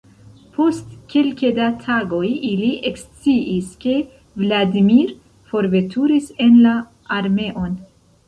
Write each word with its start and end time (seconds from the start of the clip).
Post 0.53 0.93
kelke 1.11 1.49
da 1.57 1.65
tagoj 1.81 2.21
ili 2.29 2.69
eksciis, 2.91 3.69
ke 3.85 3.93
Vladimir 4.45 5.13
forveturis 5.53 6.31
en 6.47 6.57
la 6.65 6.75
armeon. 7.19 7.77